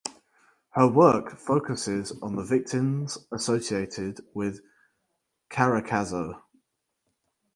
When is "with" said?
4.33-4.61